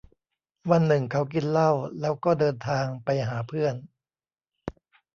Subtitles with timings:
[0.71, 3.75] วันหนึ่งเขากินเหล้าแล้วก็เดินทางไปหาเพื่อน